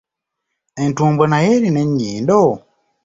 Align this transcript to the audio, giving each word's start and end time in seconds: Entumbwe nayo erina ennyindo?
Entumbwe 0.83 1.25
nayo 1.29 1.49
erina 1.57 1.79
ennyindo? 1.85 2.41